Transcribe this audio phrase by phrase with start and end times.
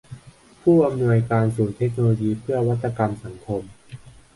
[0.61, 3.61] ผู้อำนวยการศูนย์เทคโนโลยีเพื่อนวัตกรรมสังคม